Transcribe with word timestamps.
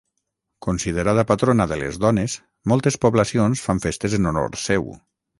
Considerada 0.67 1.25
patrona 1.31 1.67
de 1.71 1.77
les 1.81 1.99
dones, 2.05 2.37
moltes 2.73 2.97
poblacions 3.05 3.61
fan 3.67 3.83
festes 3.83 4.15
en 4.19 4.31
honor 4.31 4.57
seu. 4.63 4.89